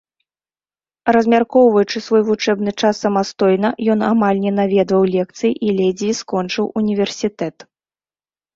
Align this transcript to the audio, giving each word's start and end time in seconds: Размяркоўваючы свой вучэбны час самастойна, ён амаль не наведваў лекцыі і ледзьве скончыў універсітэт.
Размяркоўваючы 1.15 1.97
свой 2.05 2.23
вучэбны 2.29 2.71
час 2.81 2.95
самастойна, 3.05 3.69
ён 3.95 3.99
амаль 4.11 4.41
не 4.47 4.55
наведваў 4.59 5.03
лекцыі 5.19 5.53
і 5.69 5.77
ледзьве 5.83 6.11
скончыў 6.25 6.65
універсітэт. 6.85 7.55